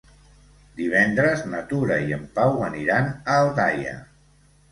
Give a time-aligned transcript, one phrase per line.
[0.79, 3.95] Divendres na Tura i en Pau aniran a Aldaia.